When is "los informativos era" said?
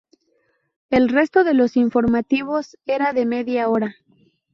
1.53-3.13